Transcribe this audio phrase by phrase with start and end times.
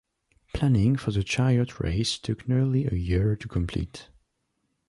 [0.55, 4.07] Planning for the chariot race took nearly a year to complete.